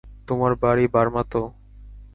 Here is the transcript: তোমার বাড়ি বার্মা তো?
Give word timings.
তোমার 0.27 0.51
বাড়ি 0.61 0.85
বার্মা 0.93 1.23
তো? 1.31 1.41